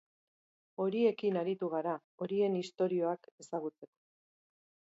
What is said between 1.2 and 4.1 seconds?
aritu gara, horien istorioak ezagutzeko.